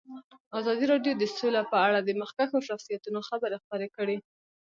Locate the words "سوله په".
1.37-1.77